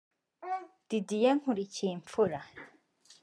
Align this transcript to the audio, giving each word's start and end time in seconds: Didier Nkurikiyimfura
Didier 0.89 1.33
Nkurikiyimfura 1.37 2.39